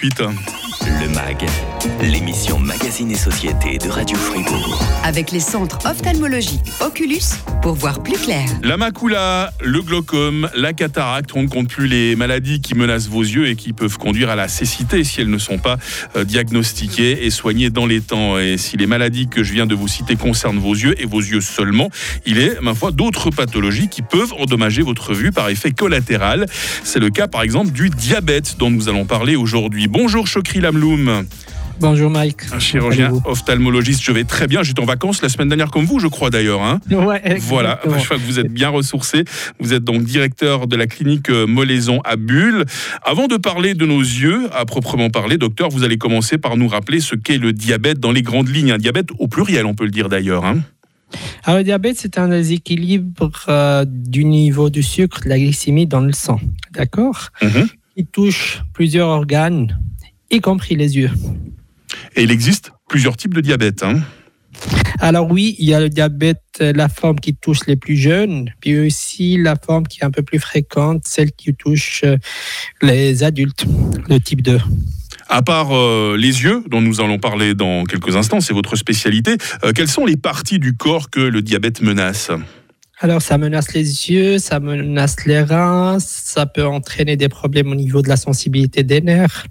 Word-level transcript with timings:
Pita. 0.00 0.59
Le 0.98 1.08
MAG, 1.08 1.46
l'émission 2.02 2.58
Magazine 2.58 3.10
et 3.10 3.16
Société 3.16 3.78
de 3.78 3.88
Radio 3.88 4.16
Fribourg. 4.16 4.82
Avec 5.04 5.30
les 5.30 5.40
centres 5.40 5.78
ophtalmologiques 5.84 6.72
Oculus 6.80 7.20
pour 7.62 7.74
voir 7.74 8.02
plus 8.02 8.18
clair. 8.18 8.46
La 8.62 8.76
macula, 8.76 9.52
le 9.62 9.82
glaucome, 9.82 10.50
la 10.54 10.72
cataracte, 10.72 11.30
on 11.34 11.42
ne 11.42 11.48
compte 11.48 11.68
plus 11.68 11.86
les 11.86 12.16
maladies 12.16 12.60
qui 12.60 12.74
menacent 12.74 13.08
vos 13.08 13.22
yeux 13.22 13.48
et 13.48 13.56
qui 13.56 13.72
peuvent 13.72 13.98
conduire 13.98 14.30
à 14.30 14.36
la 14.36 14.48
cécité 14.48 15.04
si 15.04 15.20
elles 15.20 15.30
ne 15.30 15.38
sont 15.38 15.58
pas 15.58 15.76
euh, 16.16 16.24
diagnostiquées 16.24 17.24
et 17.24 17.30
soignées 17.30 17.70
dans 17.70 17.86
les 17.86 18.00
temps. 18.00 18.38
Et 18.38 18.58
si 18.58 18.76
les 18.76 18.86
maladies 18.86 19.28
que 19.28 19.44
je 19.44 19.52
viens 19.52 19.66
de 19.66 19.74
vous 19.74 19.88
citer 19.88 20.16
concernent 20.16 20.58
vos 20.58 20.74
yeux 20.74 21.00
et 21.00 21.06
vos 21.06 21.20
yeux 21.20 21.40
seulement, 21.40 21.90
il 22.26 22.38
est, 22.38 22.60
ma 22.60 22.74
foi, 22.74 22.90
d'autres 22.90 23.30
pathologies 23.30 23.88
qui 23.88 24.02
peuvent 24.02 24.32
endommager 24.38 24.82
votre 24.82 25.14
vue 25.14 25.30
par 25.30 25.48
effet 25.50 25.70
collatéral. 25.70 26.46
C'est 26.82 27.00
le 27.00 27.10
cas, 27.10 27.28
par 27.28 27.42
exemple, 27.42 27.70
du 27.70 27.90
diabète 27.90 28.56
dont 28.58 28.70
nous 28.70 28.88
allons 28.88 29.04
parler 29.04 29.36
aujourd'hui. 29.36 29.86
Bonjour 29.86 30.26
Chokri 30.26 30.60
Bonjour 31.80 32.10
Mike. 32.10 32.42
Un 32.52 32.58
chirurgien 32.58 33.10
ophtalmologiste, 33.24 34.02
je 34.02 34.12
vais 34.12 34.24
très 34.24 34.46
bien. 34.46 34.62
J'étais 34.62 34.80
en 34.80 34.84
vacances 34.84 35.22
la 35.22 35.28
semaine 35.28 35.48
dernière 35.48 35.70
comme 35.70 35.84
vous, 35.84 35.98
je 35.98 36.08
crois 36.08 36.28
d'ailleurs. 36.28 36.62
Hein 36.62 36.80
ouais, 36.90 37.38
voilà, 37.38 37.80
je 37.84 38.04
crois 38.04 38.18
que 38.18 38.22
vous 38.22 38.38
êtes 38.38 38.52
bien 38.52 38.68
ressourcé. 38.68 39.24
Vous 39.60 39.72
êtes 39.72 39.84
donc 39.84 40.04
directeur 40.04 40.66
de 40.66 40.76
la 40.76 40.86
clinique 40.86 41.30
euh, 41.30 41.46
Molaison 41.46 42.00
à 42.04 42.16
Bulle. 42.16 42.64
Avant 43.02 43.28
de 43.28 43.36
parler 43.36 43.74
de 43.74 43.86
nos 43.86 44.00
yeux, 44.00 44.48
à 44.54 44.66
proprement 44.66 45.08
parler, 45.08 45.38
docteur, 45.38 45.70
vous 45.70 45.82
allez 45.82 45.96
commencer 45.96 46.36
par 46.36 46.56
nous 46.56 46.68
rappeler 46.68 47.00
ce 47.00 47.14
qu'est 47.14 47.38
le 47.38 47.52
diabète 47.52 47.98
dans 47.98 48.12
les 48.12 48.22
grandes 48.22 48.48
lignes. 48.48 48.72
Un 48.72 48.78
diabète 48.78 49.08
au 49.18 49.26
pluriel, 49.26 49.64
on 49.64 49.74
peut 49.74 49.84
le 49.84 49.90
dire 49.90 50.08
d'ailleurs. 50.08 50.44
Hein 50.44 50.60
alors, 51.44 51.58
le 51.58 51.64
diabète, 51.64 51.96
c'est 51.98 52.18
un 52.18 52.28
déséquilibre 52.28 53.30
euh, 53.48 53.84
du 53.86 54.24
niveau 54.24 54.70
du 54.70 54.82
sucre, 54.82 55.20
de 55.24 55.28
la 55.28 55.38
glycémie 55.38 55.86
dans 55.86 56.00
le 56.00 56.12
sang. 56.12 56.40
D'accord? 56.72 57.30
Mhm. 57.42 57.68
Il 57.96 58.06
touche 58.06 58.62
plusieurs 58.72 59.08
organes, 59.08 59.78
y 60.30 60.40
compris 60.40 60.76
les 60.76 60.96
yeux. 60.96 61.10
Et 62.16 62.22
il 62.22 62.30
existe 62.30 62.72
plusieurs 62.88 63.16
types 63.16 63.34
de 63.34 63.40
diabète. 63.40 63.82
Hein 63.82 64.00
Alors 65.00 65.30
oui, 65.30 65.56
il 65.58 65.68
y 65.68 65.74
a 65.74 65.80
le 65.80 65.88
diabète, 65.88 66.42
euh, 66.60 66.72
la 66.74 66.88
forme 66.88 67.18
qui 67.20 67.34
touche 67.34 67.66
les 67.66 67.76
plus 67.76 67.96
jeunes, 67.96 68.50
puis 68.60 68.78
aussi 68.78 69.36
la 69.36 69.56
forme 69.56 69.86
qui 69.86 70.00
est 70.00 70.04
un 70.04 70.10
peu 70.10 70.22
plus 70.22 70.38
fréquente, 70.38 71.02
celle 71.06 71.32
qui 71.32 71.54
touche 71.54 72.02
euh, 72.04 72.16
les 72.82 73.22
adultes, 73.22 73.64
le 74.08 74.18
type 74.20 74.42
2. 74.42 74.58
À 75.32 75.42
part 75.42 75.68
euh, 75.70 76.16
les 76.18 76.42
yeux, 76.42 76.64
dont 76.68 76.80
nous 76.80 77.00
allons 77.00 77.20
parler 77.20 77.54
dans 77.54 77.84
quelques 77.84 78.16
instants, 78.16 78.40
c'est 78.40 78.52
votre 78.52 78.74
spécialité, 78.74 79.36
euh, 79.64 79.70
quelles 79.72 79.88
sont 79.88 80.04
les 80.04 80.16
parties 80.16 80.58
du 80.58 80.76
corps 80.76 81.08
que 81.08 81.20
le 81.20 81.40
diabète 81.40 81.82
menace? 81.82 82.32
Alors 82.98 83.22
ça 83.22 83.38
menace 83.38 83.72
les 83.72 84.10
yeux, 84.10 84.38
ça 84.38 84.58
menace 84.58 85.24
les 85.26 85.40
reins, 85.40 85.98
ça 86.00 86.46
peut 86.46 86.66
entraîner 86.66 87.16
des 87.16 87.28
problèmes 87.28 87.70
au 87.70 87.76
niveau 87.76 88.02
de 88.02 88.08
la 88.08 88.16
sensibilité 88.16 88.82
des 88.82 89.00
nerfs. 89.00 89.46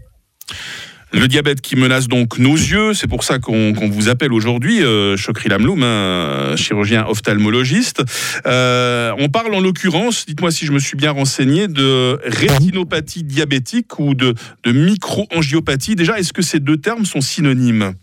Le 1.11 1.28
diabète 1.28 1.61
qui 1.61 1.75
menace 1.75 2.08
donc 2.08 2.38
nos 2.38 2.53
yeux, 2.53 2.94
c'est 2.94 3.08
pour 3.08 3.23
ça 3.23 3.39
qu'on 3.39 3.73
vous 3.73 4.09
appelle 4.09 4.31
aujourd'hui, 4.31 4.83
euh, 4.83 5.17
Chokri 5.17 5.50
Lamloum, 5.50 5.81
hein, 5.81 6.55
chirurgien 6.55 7.08
ophtalmologiste. 7.08 8.03
Euh, 8.45 9.11
on 9.17 9.27
parle 9.27 9.55
en 9.55 9.59
l'occurrence, 9.59 10.27
dites-moi 10.27 10.52
si 10.52 10.67
je 10.67 10.72
me 10.72 10.77
suis 10.77 10.95
bien 10.95 11.09
renseigné, 11.09 11.67
de 11.67 12.20
rétinopathie 12.23 13.23
diabétique 13.23 13.97
ou 13.97 14.14
de, 14.14 14.36
de 14.64 14.72
microangiopathie. 14.72 15.95
Déjà, 15.95 16.20
est-ce 16.20 16.31
que 16.31 16.44
ces 16.44 16.59
deux 16.59 16.77
termes 16.77 17.05
sont 17.05 17.22
synonymes? 17.22 17.95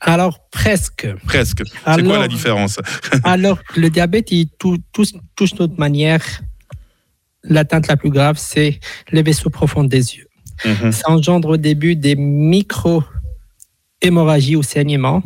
Alors 0.00 0.50
presque. 0.50 1.08
Presque. 1.24 1.62
C'est 1.66 2.04
quoi 2.04 2.18
la 2.18 2.28
différence? 2.28 2.78
Alors 3.24 3.58
le 3.74 3.88
diabète, 3.88 4.30
il 4.32 4.48
tou- 4.58 4.78
touche, 4.92 5.12
touche 5.34 5.54
notre 5.54 5.78
manière. 5.78 6.22
L'atteinte 7.42 7.86
la 7.86 7.96
plus 7.96 8.10
grave, 8.10 8.36
c'est 8.38 8.80
les 9.12 9.22
vaisseaux 9.22 9.48
profonds 9.48 9.84
des 9.84 10.16
yeux. 10.16 10.26
Mhm. 10.64 10.92
Ça 10.92 11.10
engendre 11.10 11.48
au 11.50 11.56
début 11.56 11.96
des 11.96 12.16
micro-hémorragies 12.16 14.56
ou 14.56 14.62
saignements. 14.62 15.22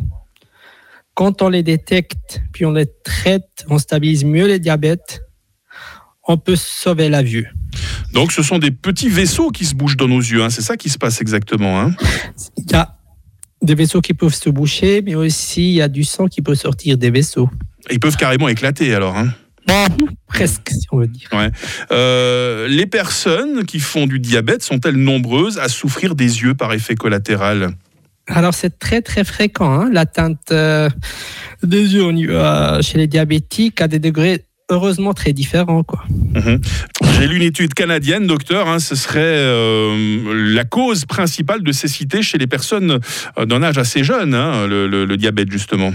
Quand 1.13 1.41
on 1.41 1.49
les 1.49 1.63
détecte, 1.63 2.41
puis 2.53 2.65
on 2.65 2.71
les 2.71 2.87
traite, 3.03 3.65
on 3.69 3.77
stabilise 3.77 4.23
mieux 4.25 4.47
les 4.47 4.59
diabètes, 4.59 5.21
on 6.27 6.37
peut 6.37 6.55
sauver 6.55 7.09
la 7.09 7.21
vue. 7.23 7.51
Donc, 8.13 8.31
ce 8.31 8.41
sont 8.43 8.59
des 8.59 8.71
petits 8.71 9.09
vaisseaux 9.09 9.49
qui 9.51 9.65
se 9.65 9.75
bougent 9.75 9.97
dans 9.97 10.07
nos 10.07 10.19
yeux. 10.19 10.43
hein. 10.43 10.49
C'est 10.49 10.61
ça 10.61 10.77
qui 10.77 10.89
se 10.89 10.97
passe 10.97 11.21
exactement. 11.21 11.79
hein. 11.79 11.93
Il 12.57 12.71
y 12.71 12.75
a 12.75 12.97
des 13.61 13.75
vaisseaux 13.75 14.01
qui 14.01 14.13
peuvent 14.13 14.33
se 14.33 14.49
boucher, 14.49 15.01
mais 15.01 15.15
aussi 15.15 15.69
il 15.69 15.73
y 15.75 15.81
a 15.81 15.87
du 15.87 16.03
sang 16.03 16.27
qui 16.27 16.41
peut 16.41 16.55
sortir 16.55 16.97
des 16.97 17.11
vaisseaux. 17.11 17.49
Ils 17.91 17.99
peuvent 17.99 18.17
carrément 18.17 18.47
éclater 18.47 18.93
alors. 18.95 19.15
hein. 19.17 19.29
Presque, 20.27 20.69
si 20.69 20.85
on 20.91 20.97
veut 20.99 21.07
dire. 21.07 21.29
Euh, 21.91 22.67
les 22.67 22.85
personnes 22.85 23.65
qui 23.65 23.79
font 23.79 24.05
du 24.07 24.19
diabète 24.19 24.63
sont-elles 24.63 24.97
nombreuses 24.97 25.57
à 25.59 25.69
souffrir 25.69 26.15
des 26.15 26.41
yeux 26.41 26.53
par 26.53 26.73
effet 26.73 26.95
collatéral? 26.95 27.71
Alors 28.27 28.53
c'est 28.53 28.79
très 28.79 29.01
très 29.01 29.23
fréquent, 29.23 29.71
hein, 29.71 29.89
l'atteinte 29.91 30.51
euh, 30.51 30.89
des 31.61 31.93
yeux 31.93 32.05
euh, 32.31 32.81
chez 32.81 32.97
les 32.97 33.07
diabétiques 33.07 33.81
à 33.81 33.87
des 33.87 33.99
degrés 33.99 34.45
heureusement 34.69 35.13
très 35.13 35.31
différents. 35.31 35.83
Quoi. 35.83 36.03
J'ai 37.19 37.27
lu 37.27 37.35
une 37.37 37.43
étude 37.43 37.75
canadienne, 37.75 38.25
docteur, 38.25 38.67
hein, 38.67 38.79
ce 38.79 38.95
serait 38.95 39.19
euh, 39.21 40.53
la 40.55 40.63
cause 40.63 41.05
principale 41.05 41.61
de 41.61 41.71
cécité 41.71 42.23
chez 42.23 42.39
les 42.39 42.47
personnes 42.47 42.99
d'un 43.37 43.61
âge 43.61 43.77
assez 43.77 44.03
jeune, 44.03 44.33
hein, 44.33 44.65
le, 44.65 44.87
le- 44.87 45.05
le 45.05 45.17
diabète 45.17 45.51
justement. 45.51 45.93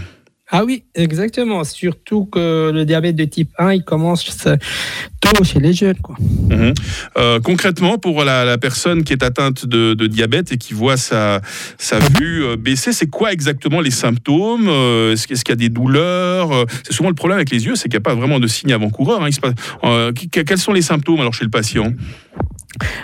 Ah 0.53 0.65
oui, 0.65 0.85
exactement. 0.95 1.63
Surtout 1.65 2.25
que 2.27 2.71
le 2.75 2.85
diabète 2.85 3.15
de 3.17 3.25
type 3.25 3.51
1, 3.59 3.75
il 3.75 3.85
commence 3.85 4.25
tôt 5.21 5.45
chez 5.45 5.61
les 5.61 5.73
jeunes. 5.73 5.99
Quoi. 6.03 6.17
Euh, 7.17 7.39
concrètement, 7.41 7.99
pour 7.99 8.25
la, 8.25 8.45
la 8.45 8.59
personne 8.59 9.05
qui 9.05 9.13
est 9.13 9.23
atteinte 9.23 9.65
de, 9.67 9.95
de 9.95 10.07
diabète 10.09 10.51
et 10.53 10.57
qui 10.59 10.75
voit 10.75 10.97
sa, 10.97 11.41
sa 11.79 11.99
vue 12.01 12.45
euh, 12.45 12.57
baisser, 12.57 12.93
c'est 12.93 13.07
quoi 13.09 13.33
exactement 13.33 13.81
les 13.81 13.93
symptômes 13.93 14.67
Euh, 14.69 15.13
Est-ce 15.13 15.27
qu'il 15.45 15.51
y 15.51 15.53
a 15.53 15.57
des 15.57 15.69
douleurs 15.69 16.51
C'est 16.85 16.93
souvent 16.95 17.11
le 17.11 17.15
problème 17.15 17.37
avec 17.37 17.51
les 17.51 17.65
yeux, 17.67 17.77
c'est 17.77 17.85
qu'il 17.89 17.99
n'y 17.99 18.03
a 18.03 18.09
pas 18.11 18.15
vraiment 18.15 18.41
de 18.41 18.47
signes 18.49 18.73
avant-coureurs. 18.73 19.23
hein. 19.23 19.29
Euh, 19.85 20.13
quels 20.13 20.59
sont 20.59 20.73
les 20.73 20.83
symptômes 20.83 21.21
alors 21.21 21.35
chez 21.35 21.45
le 21.45 21.51
patient? 21.51 21.93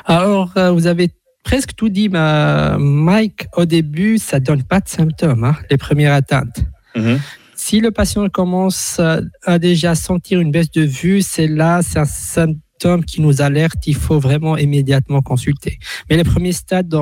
Alors, 0.04 0.52
euh, 0.56 0.72
vous 0.72 0.86
avez 0.88 1.10
presque 1.44 1.74
tout 1.76 1.88
dit, 1.90 2.08
Mike. 2.08 3.46
Au 3.56 3.64
début, 3.66 4.18
ça 4.18 4.40
donne 4.40 4.64
pas 4.64 4.80
de 4.80 4.88
symptômes, 4.88 5.44
hein, 5.44 5.56
les 5.70 5.76
premières 5.76 6.12
atteintes. 6.14 6.64
Mhm. 6.96 7.20
Si 7.54 7.80
le 7.80 7.90
patient 7.90 8.28
commence 8.28 9.00
à 9.44 9.58
déjà 9.58 9.94
sentir 9.94 10.40
une 10.40 10.50
baisse 10.50 10.70
de 10.70 10.82
vue, 10.82 11.22
c'est 11.22 11.48
là, 11.48 11.80
c'est 11.82 11.98
un 11.98 12.04
symptôme 12.04 13.04
qui 13.04 13.22
nous 13.22 13.40
alerte. 13.40 13.86
Il 13.86 13.94
faut 13.96 14.20
vraiment 14.20 14.58
immédiatement 14.58 15.22
consulter. 15.22 15.78
Mais 16.10 16.16
les 16.16 16.24
premiers 16.24 16.52
stades, 16.52 16.94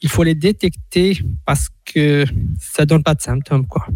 il 0.00 0.08
faut 0.08 0.22
les 0.22 0.36
détecter 0.36 1.18
parce 1.44 1.68
que 1.84 2.24
ça 2.60 2.86
donne 2.86 3.02
pas 3.02 3.14
de 3.14 3.22
symptômes, 3.22 3.66
quoi. 3.66 3.86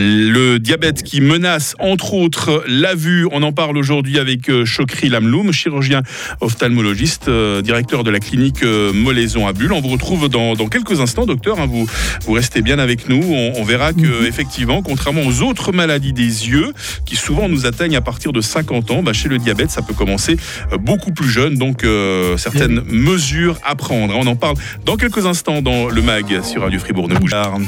Le 0.00 0.58
diabète 0.58 1.02
qui 1.02 1.20
menace 1.20 1.74
entre 1.80 2.14
autres 2.14 2.62
la 2.68 2.94
vue, 2.94 3.26
on 3.32 3.42
en 3.42 3.50
parle 3.50 3.76
aujourd'hui 3.76 4.20
avec 4.20 4.48
euh, 4.48 4.64
Chokri 4.64 5.08
Lamloum, 5.08 5.52
chirurgien 5.52 6.02
ophtalmologiste, 6.40 7.26
euh, 7.26 7.62
directeur 7.62 8.04
de 8.04 8.10
la 8.12 8.20
clinique 8.20 8.62
euh, 8.62 8.92
Molaison 8.92 9.48
à 9.48 9.52
Bulle. 9.52 9.72
On 9.72 9.80
vous 9.80 9.88
retrouve 9.88 10.28
dans, 10.28 10.54
dans 10.54 10.68
quelques 10.68 11.00
instants, 11.00 11.26
docteur. 11.26 11.58
hein, 11.58 11.66
vous, 11.68 11.88
vous 12.24 12.32
restez 12.32 12.62
bien 12.62 12.78
avec 12.78 13.08
nous. 13.08 13.20
On, 13.28 13.54
on 13.56 13.64
verra 13.64 13.92
que 13.92 14.24
effectivement, 14.24 14.82
contrairement 14.82 15.22
aux 15.26 15.42
autres 15.42 15.72
maladies 15.72 16.12
des 16.12 16.48
yeux 16.48 16.72
qui 17.04 17.16
souvent 17.16 17.48
nous 17.48 17.66
atteignent 17.66 17.96
à 17.96 18.00
partir 18.00 18.32
de 18.32 18.40
50 18.40 18.92
ans, 18.92 19.02
bah, 19.02 19.12
chez 19.12 19.28
le 19.28 19.38
diabète, 19.38 19.72
ça 19.72 19.82
peut 19.82 19.94
commencer 19.94 20.36
beaucoup 20.78 21.10
plus 21.10 21.28
jeune. 21.28 21.56
Donc 21.56 21.82
euh, 21.82 22.36
certaines 22.36 22.82
mesures 22.88 23.58
à 23.66 23.74
prendre. 23.74 24.14
On 24.16 24.28
en 24.28 24.36
parle 24.36 24.54
dans 24.86 24.96
quelques 24.96 25.26
instants 25.26 25.60
dans 25.60 25.88
le 25.88 26.02
mag 26.02 26.42
sur 26.44 26.62
Radio 26.62 26.78
Fribourg. 26.78 27.08
Ne 27.08 27.16
bougez 27.16 27.32
pas. 27.32 27.58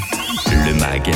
Le 0.47 0.73
MAG, 0.79 1.11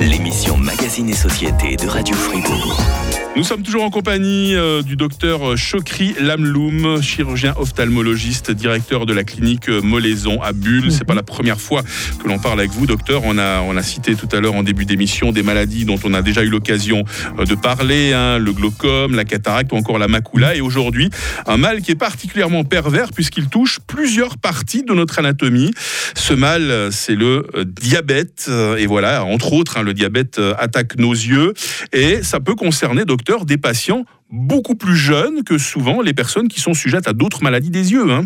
l'émission 0.00 0.53
Magazine 0.56 1.08
et 1.08 1.14
Société 1.14 1.76
de 1.76 1.86
Radio 1.86 2.14
Fribourg. 2.14 3.13
Nous 3.36 3.42
sommes 3.42 3.64
toujours 3.64 3.82
en 3.82 3.90
compagnie 3.90 4.54
euh, 4.54 4.82
du 4.82 4.94
docteur 4.94 5.56
Chokri 5.56 6.14
Lamloum, 6.20 7.02
chirurgien 7.02 7.52
ophtalmologiste, 7.58 8.52
directeur 8.52 9.06
de 9.06 9.12
la 9.12 9.24
clinique 9.24 9.68
euh, 9.68 9.82
Molaison 9.82 10.40
à 10.40 10.52
Bulle. 10.52 10.92
C'est 10.92 11.04
pas 11.04 11.16
la 11.16 11.24
première 11.24 11.60
fois 11.60 11.82
que 11.82 12.28
l'on 12.28 12.38
parle 12.38 12.60
avec 12.60 12.70
vous, 12.70 12.86
docteur. 12.86 13.22
On 13.24 13.36
a, 13.36 13.60
on 13.62 13.76
a 13.76 13.82
cité 13.82 14.14
tout 14.14 14.28
à 14.30 14.38
l'heure 14.38 14.54
en 14.54 14.62
début 14.62 14.84
d'émission 14.84 15.32
des 15.32 15.42
maladies 15.42 15.84
dont 15.84 15.98
on 16.04 16.14
a 16.14 16.22
déjà 16.22 16.44
eu 16.44 16.48
l'occasion 16.48 17.02
euh, 17.40 17.44
de 17.44 17.56
parler, 17.56 18.12
hein, 18.12 18.38
le 18.38 18.52
glaucome, 18.52 19.16
la 19.16 19.24
cataracte 19.24 19.72
ou 19.72 19.76
encore 19.76 19.98
la 19.98 20.06
macula. 20.06 20.54
Et 20.54 20.60
aujourd'hui, 20.60 21.10
un 21.48 21.56
mal 21.56 21.82
qui 21.82 21.90
est 21.90 21.96
particulièrement 21.96 22.62
pervers 22.62 23.10
puisqu'il 23.12 23.48
touche 23.48 23.80
plusieurs 23.84 24.38
parties 24.38 24.84
de 24.84 24.94
notre 24.94 25.18
anatomie. 25.18 25.72
Ce 26.14 26.34
mal, 26.34 26.92
c'est 26.92 27.16
le 27.16 27.48
diabète. 27.66 28.48
Et 28.78 28.86
voilà, 28.86 29.24
entre 29.24 29.54
autres, 29.54 29.78
hein, 29.78 29.82
le 29.82 29.92
diabète 29.92 30.40
attaque 30.56 30.98
nos 30.98 31.12
yeux. 31.12 31.52
Et 31.92 32.22
ça 32.22 32.38
peut 32.38 32.54
concerner, 32.54 33.04
docteur, 33.04 33.23
des 33.44 33.56
patients 33.58 34.04
beaucoup 34.30 34.74
plus 34.74 34.96
jeunes 34.96 35.42
que 35.44 35.58
souvent 35.58 36.00
les 36.02 36.14
personnes 36.14 36.48
qui 36.48 36.60
sont 36.60 36.74
sujettes 36.74 37.08
à 37.08 37.12
d'autres 37.12 37.42
maladies 37.42 37.70
des 37.70 37.92
yeux. 37.92 38.10
hein. 38.10 38.24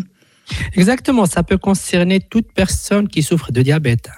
Exactement, 0.73 1.27
ça 1.27 1.43
peut 1.43 1.59
concerner 1.59 2.19
toute 2.19 2.51
personne 2.53 3.07
qui 3.07 3.21
souffre 3.21 3.51
de 3.51 3.61
diabète. 3.61 4.09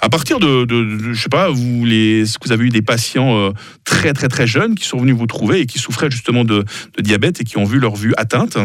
À 0.00 0.08
partir 0.08 0.38
de, 0.38 0.64
de- 0.64 0.84
de- 0.84 1.12
je 1.12 1.20
sais 1.20 1.28
pas, 1.28 1.48
vous, 1.50 1.84
les, 1.84 2.22
que 2.40 2.46
vous 2.46 2.52
avez 2.52 2.64
eu 2.66 2.68
des 2.68 2.82
patients 2.82 3.36
euh, 3.36 3.50
très 3.84 4.12
très 4.12 4.28
très 4.28 4.46
jeunes 4.46 4.76
qui 4.76 4.84
sont 4.84 4.98
venus 4.98 5.16
vous 5.16 5.26
trouver 5.26 5.60
et 5.60 5.66
qui 5.66 5.80
souffraient 5.80 6.10
justement 6.12 6.44
de, 6.44 6.64
de 6.96 7.02
diabète 7.02 7.40
et 7.40 7.44
qui 7.44 7.58
ont 7.58 7.64
vu 7.64 7.80
leur 7.80 7.96
vue 7.96 8.14
atteinte? 8.16 8.56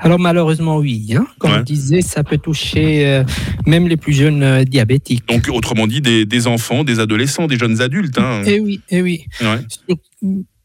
Alors 0.00 0.18
malheureusement 0.18 0.78
oui, 0.78 1.14
hein. 1.16 1.26
comme 1.38 1.52
Ouais. 1.52 1.58
je 1.58 1.62
disais, 1.64 2.00
ça 2.02 2.24
peut 2.24 2.38
toucher 2.38 3.06
euh, 3.06 3.24
même 3.66 3.88
les 3.88 3.96
plus 3.96 4.12
jeunes 4.12 4.42
euh, 4.42 4.64
diabétiques. 4.64 5.26
Donc, 5.28 5.48
autrement 5.52 5.86
dit, 5.86 6.00
des, 6.00 6.24
des 6.26 6.46
enfants, 6.46 6.84
des 6.84 6.98
adolescents, 7.00 7.46
des 7.46 7.58
jeunes 7.58 7.80
adultes. 7.80 8.18
hein. 8.18 8.42
Et 8.44 8.60
oui, 8.60 8.80
et 8.90 9.02
oui. 9.02 9.24
Ouais. 9.40 9.58
Sur- 9.68 9.96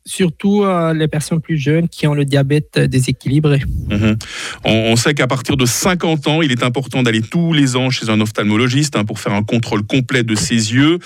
surtout 0.06 0.64
euh, 0.64 0.94
les 0.94 1.10
personnes 1.10 1.42
plus 1.42 1.58
jeunes 1.58 1.90
qui 1.90 2.08
ont 2.08 2.14
le 2.14 2.24
diabète 2.24 2.80
déséquilibré. 2.80 3.62
Mhm. 3.90 4.16
On, 4.64 4.72
on 4.72 4.96
sait 4.96 5.14
qu'à 5.14 5.28
partir 5.28 5.58
de 5.58 5.66
50 5.66 6.28
ans, 6.28 6.42
il 6.42 6.50
est 6.54 6.64
important 6.64 7.04
d'aller 7.04 7.22
tous 7.22 7.52
les 7.52 7.76
ans 7.76 7.90
chez 7.90 8.10
un 8.10 8.22
ophtalmologiste 8.22 8.96
hein, 8.96 9.04
pour 9.04 9.20
faire 9.20 9.34
un 9.34 9.44
contrôle 9.44 9.84
complet 9.84 10.24
de 10.24 10.34
ses 10.36 10.74
yeux. 10.74 11.00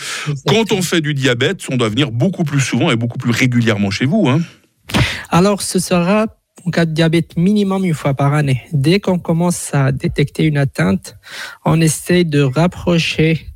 Quand 0.48 0.71
on 0.71 0.83
fait 0.83 1.01
du 1.01 1.15
diabète, 1.15 1.63
on 1.71 1.77
doit 1.77 1.89
venir 1.89 2.12
beaucoup 2.12 2.44
plus 2.44 2.59
souvent 2.59 2.92
et 2.92 2.95
beaucoup 2.95 3.18
plus 3.18 3.31
régulièrement 3.31 3.89
chez 3.89 4.06
vous. 4.06 4.27
hein. 4.30 4.39
Alors 5.30 5.62
ce 5.63 5.80
sera 5.80 6.27
en 6.66 6.72
cas 6.72 6.86
de 6.86 6.92
diabète 6.94 7.38
minimum 7.38 7.86
une 7.86 7.94
fois 7.94 8.13
par 8.13 8.34
année. 8.34 8.62
Dès 8.74 9.00
qu'on 9.00 9.19
commence 9.19 9.69
à 9.74 9.92
détecter 9.92 10.44
une 10.46 10.58
atteinte, 10.58 11.16
on 11.66 11.80
essaie 11.81 12.24
de 12.24 12.42
rapprocher 12.42 13.48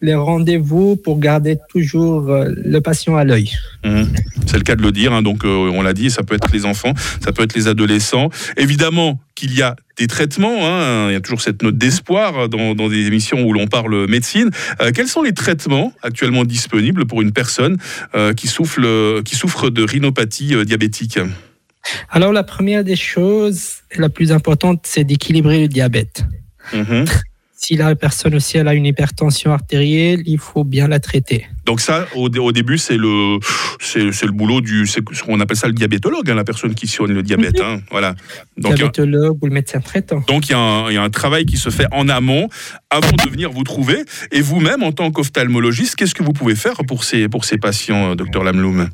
les 0.00 0.14
rendez-vous 0.14 0.96
pour 0.96 1.18
garder 1.18 1.58
toujours 1.70 2.30
euh, 2.30 2.48
le 2.56 2.80
patient 2.80 3.16
à 3.16 3.24
l'œil. 3.24 3.50
Mhm. 3.84 4.08
C'est 4.46 4.56
le 4.56 4.62
cas 4.62 4.76
de 4.76 4.82
le 4.82 4.92
dire. 4.92 5.12
hein. 5.12 5.22
Donc, 5.22 5.44
euh, 5.44 5.70
on 5.72 5.82
l'a 5.82 5.92
dit, 5.92 6.10
ça 6.10 6.22
peut 6.22 6.34
être 6.34 6.50
les 6.52 6.64
enfants, 6.64 6.94
ça 7.22 7.32
peut 7.32 7.42
être 7.42 7.54
les 7.54 7.68
adolescents. 7.68 8.30
Évidemment 8.56 9.20
qu'il 9.34 9.54
y 9.54 9.62
a 9.62 9.76
des 9.98 10.06
traitements. 10.06 10.58
hein. 10.66 11.08
Il 11.10 11.12
y 11.12 11.16
a 11.16 11.20
toujours 11.20 11.42
cette 11.42 11.62
note 11.62 11.76
d'espoir 11.76 12.48
dans, 12.48 12.74
des 12.88 13.06
émissions 13.06 13.42
où 13.42 13.52
l'on 13.52 13.66
parle 13.66 14.06
médecine. 14.08 14.50
Euh, 14.80 14.90
quels 14.94 15.08
sont 15.08 15.22
les 15.22 15.34
traitements 15.34 15.92
actuellement 16.02 16.44
disponibles 16.44 17.04
pour 17.06 17.20
une 17.20 17.32
personne 17.32 17.76
qui, 18.36 18.46
souffle, 18.46 18.86
qui 19.24 19.36
souffre 19.36 19.70
de 19.70 19.82
rhinopathie 19.82 20.54
diabétique? 20.64 21.18
Alors 22.10 22.32
la 22.32 22.44
première 22.44 22.84
des 22.84 22.96
choses, 22.96 23.80
la 23.96 24.08
plus 24.08 24.32
importante, 24.32 24.80
c'est 24.84 25.04
d'équilibrer 25.04 25.62
le 25.62 25.68
diabète. 25.68 26.24
Mhm. 26.72 27.04
Si 27.54 27.76
la 27.76 27.94
personne 27.94 28.34
aussi 28.34 28.58
elle 28.58 28.68
a 28.68 28.74
une 28.74 28.86
hypertension 28.86 29.52
artérielle, 29.52 30.22
il 30.26 30.38
faut 30.38 30.64
bien 30.64 30.88
la 30.88 31.00
traiter. 31.00 31.46
Donc 31.64 31.80
ça, 31.80 32.06
au, 32.16 32.28
au 32.28 32.52
début, 32.52 32.78
c'est 32.78 32.96
le, 32.96 33.38
c'est, 33.80 34.00
le 34.22 34.32
boulot 34.32 34.60
du, 34.60 34.86
on 35.28 35.40
appelle 35.40 35.56
ça 35.56 35.66
le 35.68 35.72
diabétologue, 35.72 36.28
hein, 36.30 36.34
la 36.34 36.44
personne 36.44 36.74
qui 36.74 36.86
soigne 36.86 37.12
le 37.12 37.22
diabète. 37.22 37.60
hein. 37.60 37.80
voilà. 37.90 38.14
Donc, 38.56 38.74
Diabétologue 38.74 39.38
ou 39.42 39.46
le 39.46 39.52
médecin 39.52 39.80
traitant. 39.80 40.22
donc 40.26 40.48
il 40.48 40.52
y, 40.52 40.54
a 40.54 40.58
un, 40.58 40.90
il 40.90 40.94
y 40.94 40.96
a 40.96 41.02
un 41.02 41.10
travail 41.10 41.46
qui 41.46 41.56
se 41.56 41.70
fait 41.70 41.86
en 41.92 42.08
amont 42.08 42.48
avant 42.90 43.10
de 43.24 43.30
venir 43.30 43.50
vous 43.50 43.64
trouver. 43.64 44.02
Et 44.30 44.40
vous-même, 44.40 44.82
en 44.82 44.92
tant 44.92 45.10
qu'ophtalmologiste, 45.10 45.96
qu'est-ce 45.96 46.14
que 46.14 46.22
vous 46.22 46.32
pouvez 46.32 46.54
faire 46.54 46.74
pour 46.86 47.04
ces, 47.04 47.28
pour 47.28 47.44
ces 47.44 47.58
patients, 47.58 48.14
docteur 48.14 48.44
Lamloum? 48.44 48.88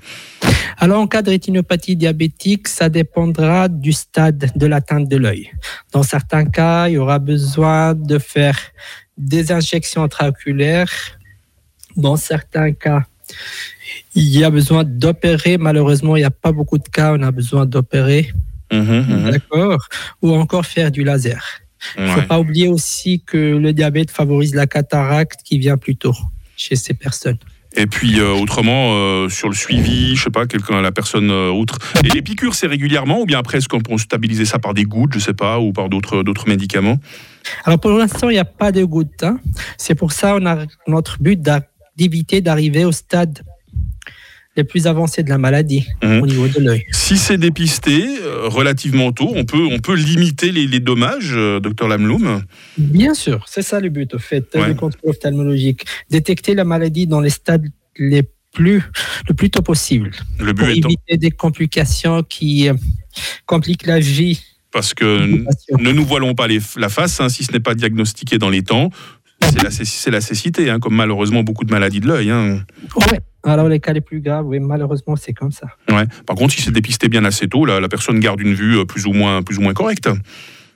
Alors, 0.78 1.00
en 1.00 1.06
cas 1.08 1.22
de 1.22 1.30
rétinopathie 1.30 1.96
diabétique, 1.96 2.68
ça 2.68 2.88
dépendra 2.88 3.68
du 3.68 3.92
stade 3.92 4.52
de 4.54 4.66
l'atteinte 4.66 5.08
de 5.08 5.16
l'œil. 5.16 5.50
Dans 5.92 6.02
certains 6.04 6.44
cas, 6.44 6.88
il 6.88 6.92
y 6.94 6.98
aura 6.98 7.18
besoin 7.18 7.94
de 7.94 8.18
faire 8.18 8.58
des 9.16 9.50
injections 9.50 10.04
intraoculaires. 10.04 11.17
Dans 11.98 12.16
certains 12.16 12.72
cas, 12.72 13.02
il 14.14 14.28
y 14.28 14.44
a 14.44 14.50
besoin 14.50 14.84
d'opérer. 14.84 15.58
Malheureusement, 15.58 16.16
il 16.16 16.20
n'y 16.20 16.24
a 16.24 16.30
pas 16.30 16.52
beaucoup 16.52 16.78
de 16.78 16.88
cas 16.88 17.12
où 17.12 17.16
on 17.16 17.22
a 17.22 17.30
besoin 17.32 17.66
d'opérer. 17.66 18.30
Mhm, 18.72 18.80
mhm. 18.80 19.30
D'accord 19.32 19.88
Ou 20.22 20.32
encore 20.32 20.64
faire 20.64 20.90
du 20.90 21.02
laser. 21.04 21.42
Il 21.96 22.04
ne 22.04 22.08
faut 22.08 22.22
pas 22.22 22.38
oublier 22.40 22.68
aussi 22.68 23.22
que 23.24 23.36
le 23.36 23.72
diabète 23.72 24.10
favorise 24.10 24.54
la 24.54 24.66
cataracte 24.66 25.40
qui 25.44 25.58
vient 25.58 25.76
plus 25.76 25.96
tôt 25.96 26.16
chez 26.56 26.76
ces 26.76 26.94
personnes. 26.94 27.38
Et 27.76 27.86
puis 27.86 28.18
euh, 28.18 28.32
autrement, 28.32 28.94
euh, 28.94 29.28
sur 29.28 29.48
le 29.48 29.54
suivi, 29.54 30.16
je 30.16 30.24
sais 30.24 30.30
pas, 30.30 30.46
quelqu'un, 30.46 30.80
la 30.80 30.90
personne 30.90 31.30
euh, 31.30 31.50
outre. 31.50 31.78
Et 32.04 32.08
les 32.08 32.22
piqûres, 32.22 32.54
c'est 32.54 32.66
régulièrement 32.66 33.20
ou 33.20 33.26
bien 33.26 33.38
après, 33.38 33.58
est-ce 33.58 33.68
qu'on 33.68 33.80
peut 33.80 33.96
stabiliser 33.98 34.44
ça 34.44 34.58
par 34.58 34.74
des 34.74 34.84
gouttes, 34.84 35.12
je 35.14 35.18
sais 35.18 35.34
pas, 35.34 35.60
ou 35.60 35.72
par 35.72 35.88
d'autres, 35.88 36.22
d'autres 36.22 36.48
médicaments? 36.48 36.98
Alors 37.64 37.78
pour 37.78 37.90
l'instant, 37.90 38.30
il 38.30 38.34
n'y 38.34 38.38
a 38.38 38.44
pas 38.44 38.72
de 38.72 38.84
gouttes. 38.84 39.22
hein. 39.22 39.38
C'est 39.76 39.94
pour 39.94 40.12
ça 40.12 40.36
on 40.36 40.46
a 40.46 40.64
notre 40.86 41.22
but 41.22 41.40
d'éviter 42.02 42.40
d'arriver 42.40 42.84
au 42.84 42.92
stade 42.92 43.40
les 44.56 44.64
plus 44.64 44.86
avancés 44.86 45.22
de 45.22 45.28
la 45.28 45.38
maladie 45.38 45.86
Mhm. 46.02 46.22
au 46.22 46.26
niveau 46.26 46.48
de 46.48 46.58
l'œil. 46.60 46.84
Si 46.90 47.16
c'est 47.16 47.38
dépisté 47.38 48.04
euh, 48.22 48.48
relativement 48.48 49.12
tôt, 49.12 49.32
on 49.36 49.44
peut, 49.44 49.64
on 49.70 49.78
peut 49.78 49.94
limiter 49.94 50.50
les, 50.52 50.66
les 50.66 50.80
dommages, 50.80 51.32
euh, 51.34 51.60
docteur 51.60 51.86
Lamloum 51.88 52.42
Bien 52.76 53.14
sûr, 53.14 53.44
c'est 53.48 53.62
ça 53.62 53.78
le 53.80 53.88
but 53.88 54.14
au 54.14 54.18
fait 54.18 54.44
Ouais. 54.54 54.68
du 54.70 54.74
contrôle 54.76 55.10
ophtalmologique. 55.10 55.84
Détecter 56.10 56.54
la 56.54 56.64
maladie 56.64 57.06
dans 57.06 57.20
les 57.20 57.30
stades 57.30 57.66
les 57.98 58.24
plus, 58.52 58.82
le 59.28 59.34
plus 59.34 59.50
tôt 59.50 59.62
possible 59.62 60.10
Le 60.40 60.54
pour 60.54 60.66
but 60.66 60.78
étant, 60.78 60.88
éviter 60.88 61.16
des 61.18 61.30
complications 61.30 62.22
qui 62.24 62.68
euh, 62.68 62.74
compliquent 63.46 63.86
la 63.86 64.00
vie 64.00 64.40
parce 64.70 64.92
que 64.92 65.04
ne 65.80 65.92
nous 65.92 66.04
voilons 66.04 66.34
pas 66.34 66.46
les- 66.46 66.60
la 66.76 66.88
face, 66.90 67.20
hein, 67.20 67.28
si 67.30 67.42
ce 67.42 67.52
n'est 67.52 67.60
pas 67.60 67.74
diagnostiqué 67.74 68.36
dans 68.38 68.50
les 68.50 68.62
temps, 68.62 68.90
c'est 69.42 69.62
la, 69.62 69.70
cé- 69.70 69.84
c'est 69.84 70.10
la 70.10 70.20
cécité, 70.20 70.70
hein, 70.70 70.78
comme 70.80 70.94
malheureusement 70.94 71.42
beaucoup 71.42 71.64
de 71.64 71.70
maladies 71.70 72.00
de 72.00 72.06
l'œil. 72.08 72.30
hein. 72.30 72.60
Ouais. 72.96 73.20
Alors 73.44 73.68
les 73.68 73.80
cas 73.80 73.92
les 73.92 74.00
plus 74.00 74.20
graves, 74.20 74.46
oui, 74.46 74.58
malheureusement, 74.58 75.16
c'est 75.16 75.32
comme 75.32 75.52
ça. 75.52 75.68
Ouais. 75.88 76.04
Par 76.26 76.36
contre, 76.36 76.52
si 76.54 76.60
c'est 76.62 76.72
dépisté 76.72 77.08
bien 77.08 77.24
assez 77.24 77.48
tôt, 77.48 77.64
la, 77.64 77.80
la 77.80 77.88
personne 77.88 78.18
garde 78.20 78.40
une 78.40 78.54
vue 78.54 78.78
euh, 78.78 78.84
plus 78.84 79.06
ou 79.06 79.12
moins, 79.12 79.42
plus 79.42 79.58
ou 79.58 79.60
moins 79.62 79.74
correcte. 79.74 80.08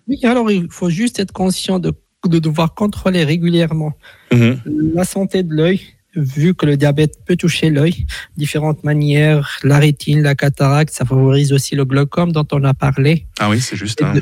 Oui, 0.09 0.19
alors 0.25 0.50
il 0.50 0.69
faut 0.70 0.88
juste 0.91 1.19
être 1.20 1.32
conscient 1.32 1.79
de, 1.79 1.93
de 2.26 2.38
devoir 2.38 2.75
contrôler 2.75 3.25
régulièrement 3.25 3.93
Mhm. 4.32 4.61
la 4.94 5.05
santé 5.05 5.43
de 5.43 5.53
l'œil, 5.55 5.81
vu 6.17 6.55
que 6.55 6.64
le 6.67 6.76
diabète 6.76 7.14
peut 7.26 7.37
toucher 7.37 7.69
l'œil, 7.70 8.06
différentes 8.37 8.85
manières, 8.85 9.59
la 9.64 9.79
rétine, 9.79 10.23
la 10.23 10.35
cataracte, 10.35 10.94
ça 10.94 11.05
favorise 11.05 11.53
aussi 11.53 11.75
le 11.75 11.85
glaucome 11.85 12.32
dont 12.32 12.47
on 12.53 12.62
a 12.64 12.73
parlé. 12.75 13.26
Ah 13.38 13.50
oui, 13.50 13.61
c'est 13.61 13.76
juste. 13.76 14.03
Hein. 14.03 14.14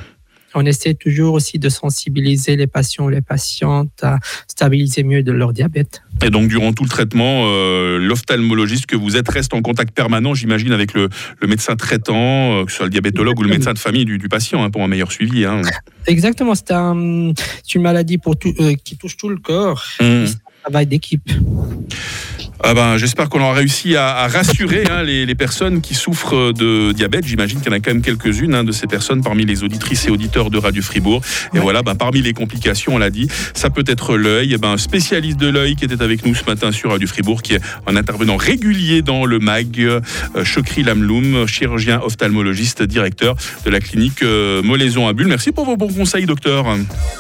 On 0.55 0.67
essaie 0.67 0.95
toujours 0.95 1.35
aussi 1.35 1.59
de 1.59 1.69
sensibiliser 1.69 2.57
les 2.57 2.67
patients, 2.67 3.09
les 3.09 3.21
patientes 3.21 4.03
à 4.03 4.19
stabiliser 4.49 5.05
mieux 5.05 5.23
de 5.23 5.31
leur 5.33 5.53
diabète. 5.53 6.03
Et 6.25 6.31
donc, 6.31 6.49
durant 6.49 6.73
tout 6.73 6.83
le 6.83 6.89
traitement, 6.89 7.45
euh, 7.47 7.99
l'ophtalmologiste 7.99 8.87
que 8.87 8.97
vous 8.97 9.17
êtes 9.17 9.29
reste 9.29 9.55
en 9.55 9.63
contact 9.63 9.95
permanent, 9.95 10.35
j'imagine, 10.35 10.73
avec 10.73 10.93
le, 10.95 11.09
le 11.41 11.47
médecin 11.47 11.77
traitant, 11.77 12.61
euh, 12.61 12.65
que 12.65 12.71
ce 12.73 12.79
soit 12.79 12.87
le 12.87 12.91
diabétologue 12.91 13.39
ou 13.39 13.43
le 13.43 13.49
médecin 13.51 13.73
de 13.73 13.79
famille 13.79 14.05
du, 14.05 14.19
du 14.19 14.29
patient, 14.29 14.63
hein, 14.65 14.71
pour 14.71 14.83
un 14.83 14.89
meilleur 14.89 15.13
suivi. 15.13 15.45
hein. 15.45 15.63
Exactement, 16.07 16.55
c'est 16.55 16.73
un- 16.73 17.33
c'est 17.63 17.75
une 17.77 17.83
maladie 17.83 18.19
pour 18.19 18.37
tout- 18.37 18.55
euh, 18.61 18.75
qui 18.85 18.97
touche 18.97 19.17
tout 19.17 19.29
le 19.29 19.37
corps. 19.39 19.85
C'est 19.99 20.05
un 20.05 20.27
travail 20.65 20.87
d'équipe. 20.87 21.31
Ah 22.63 22.75
ben, 22.75 22.99
J'espère 22.99 23.29
qu'on 23.31 23.41
aura 23.41 23.55
réussi 23.55 23.97
à, 23.97 24.09
à 24.17 24.29
rassurer 24.29 24.85
hein, 24.91 25.03
les, 25.03 25.25
les 25.25 25.35
personnes 25.35 25.81
qui 25.81 25.95
souffrent 25.95 26.53
de 26.53 26.93
diabète. 26.93 27.25
J'imagine 27.27 27.59
qu'il 27.61 27.71
y 27.71 27.75
en 27.75 27.77
a 27.79 27.81
quand 27.81 27.93
même 27.93 28.03
quelques-unes 28.03 28.55
hein, 28.55 28.65
de 28.65 28.73
ces 28.73 28.87
personnes 28.87 29.23
parmi 29.23 29.47
les 29.47 29.65
auditrices 29.65 30.07
et 30.07 30.11
auditeurs 30.11 30.51
de 30.51 30.59
Radio 30.59 30.83
Fribourg. 30.83 31.23
Et 31.55 31.57
Ouais. 31.57 31.63
voilà, 31.63 31.83
ben, 31.83 31.95
parmi 31.95 32.21
les 32.21 32.33
complications, 32.35 32.95
on 32.95 32.99
l'a 32.99 33.09
dit, 33.11 33.29
ça 33.55 33.71
peut 33.71 33.85
être 33.87 34.17
l'œil. 34.17 34.53
Eh 34.55 34.59
ben, 34.59 34.73
un 34.73 34.77
spécialiste 34.79 35.39
de 35.39 35.49
l'œil 35.49 35.75
qui 35.75 35.87
était 35.87 36.03
avec 36.03 36.25
nous 36.27 36.35
ce 36.35 36.45
matin 36.45 36.71
sur 36.71 36.91
Radio 36.91 37.09
Fribourg, 37.09 37.41
qui 37.43 37.55
est 37.55 37.61
un 37.87 37.97
intervenant 37.97 38.37
régulier 38.37 39.01
dans 39.01 39.25
le 39.25 39.39
MAG, 39.39 39.81
euh, 39.81 40.01
Chokri 40.45 40.83
Lamloum, 40.83 41.47
chirurgien 41.47 42.01
ophtalmologiste, 42.03 42.83
directeur 42.83 43.37
de 43.65 43.71
la 43.71 43.81
clinique 43.81 44.23
euh, 44.23 44.63
Molaison 44.63 45.09
à 45.09 45.15
Bulle. 45.15 45.29
Merci 45.29 45.53
pour 45.53 45.65
vos 45.65 45.77
bons 45.79 45.93
conseils, 45.93 46.27
docteur. 46.27 46.67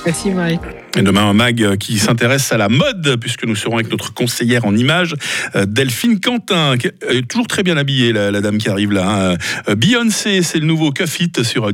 Merci 0.05 0.31
Mike. 0.31 0.61
Et 0.97 1.03
demain, 1.03 1.23
un 1.29 1.33
mag 1.35 1.77
qui 1.77 1.99
s'intéresse 1.99 2.51
à 2.53 2.57
la 2.59 2.69
mode, 2.69 3.17
puisque 3.21 3.45
nous 3.45 3.55
serons 3.55 3.77
avec 3.77 3.91
notre 3.91 4.13
conseillère 4.13 4.65
en 4.65 4.75
images, 4.77 5.15
Delphine 5.67 6.21
Quentin, 6.21 6.77
euh, 7.11 7.23
toujours 7.29 7.47
très 7.47 7.63
bien 7.63 7.77
habillée, 7.77 8.13
la, 8.13 8.41
dame 8.41 8.59
qui 8.59 8.69
arrive 8.69 8.93
là. 8.93 9.33
hein. 9.33 9.37
Euh, 9.69 9.75
Beyoncé, 9.75 10.43
c'est 10.43 10.59
le 10.59 10.67
nouveau 10.67 10.93
Cuff 10.93 11.21
It 11.21 11.43
sur 11.43 11.67